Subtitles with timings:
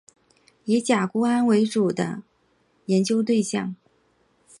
[0.65, 2.23] 以甲钴胺为主要的
[2.87, 3.75] 研究对象。